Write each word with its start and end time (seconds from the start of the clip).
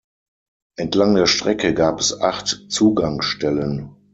Entlang 0.77 1.13
der 1.13 1.27
Strecke 1.27 1.75
gab 1.75 1.99
es 1.99 2.21
acht 2.21 2.65
Zugangsstellen. 2.69 3.93